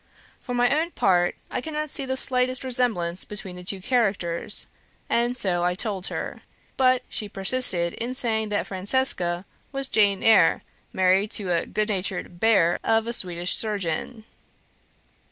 [0.39, 4.65] For my own part, I cannot see the slightest resemblance between the two characters,
[5.11, 6.41] and so I told her;
[6.75, 12.39] but she persisted in saying that Francesca was Jane Eyre married to a good natured
[12.39, 14.23] "Bear" of a Swedish surgeon.